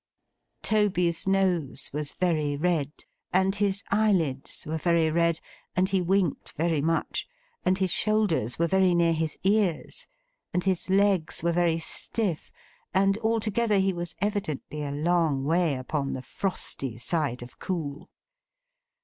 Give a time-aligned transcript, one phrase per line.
[0.63, 2.91] Toby's nose was very red,
[3.31, 5.39] and his eyelids were very red,
[5.75, 7.27] and he winked very much,
[7.63, 10.07] and his shoulders were very near his ears,
[10.55, 12.51] and his legs were very stiff,
[12.95, 18.09] and altogether he was evidently a long way upon the frosty side of cool.